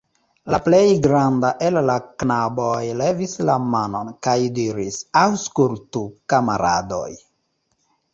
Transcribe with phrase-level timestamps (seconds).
[0.51, 6.03] La plej granda el la knaboj levis la manon kaj diris: Aŭskultu,
[6.35, 7.07] kamaradoj!